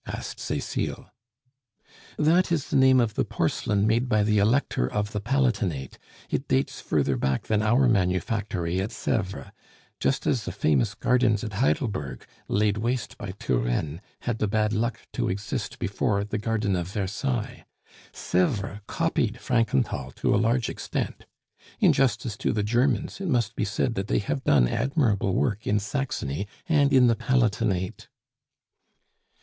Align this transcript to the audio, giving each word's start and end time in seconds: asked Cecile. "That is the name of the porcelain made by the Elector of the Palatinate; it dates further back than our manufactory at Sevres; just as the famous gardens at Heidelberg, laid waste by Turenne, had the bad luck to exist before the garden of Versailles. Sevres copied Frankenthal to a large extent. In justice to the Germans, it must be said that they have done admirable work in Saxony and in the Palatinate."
asked 0.07 0.39
Cecile. 0.39 1.11
"That 2.17 2.51
is 2.51 2.71
the 2.71 2.75
name 2.75 2.99
of 2.99 3.13
the 3.13 3.23
porcelain 3.23 3.85
made 3.85 4.09
by 4.09 4.23
the 4.23 4.39
Elector 4.39 4.91
of 4.91 5.11
the 5.11 5.19
Palatinate; 5.21 5.99
it 6.27 6.47
dates 6.47 6.81
further 6.81 7.15
back 7.15 7.43
than 7.43 7.61
our 7.61 7.87
manufactory 7.87 8.81
at 8.81 8.91
Sevres; 8.91 9.51
just 9.99 10.25
as 10.25 10.45
the 10.45 10.51
famous 10.51 10.95
gardens 10.95 11.43
at 11.43 11.53
Heidelberg, 11.53 12.25
laid 12.47 12.77
waste 12.77 13.15
by 13.19 13.33
Turenne, 13.33 14.01
had 14.21 14.39
the 14.39 14.47
bad 14.47 14.73
luck 14.73 15.01
to 15.13 15.29
exist 15.29 15.77
before 15.77 16.23
the 16.23 16.39
garden 16.39 16.75
of 16.75 16.87
Versailles. 16.87 17.63
Sevres 18.11 18.79
copied 18.87 19.37
Frankenthal 19.39 20.09
to 20.13 20.33
a 20.33 20.41
large 20.41 20.67
extent. 20.67 21.27
In 21.79 21.93
justice 21.93 22.35
to 22.37 22.51
the 22.51 22.63
Germans, 22.63 23.21
it 23.21 23.27
must 23.27 23.55
be 23.55 23.65
said 23.65 23.93
that 23.93 24.07
they 24.07 24.17
have 24.17 24.43
done 24.43 24.67
admirable 24.67 25.35
work 25.35 25.67
in 25.67 25.77
Saxony 25.77 26.47
and 26.67 26.91
in 26.91 27.05
the 27.05 27.15
Palatinate." 27.15 28.07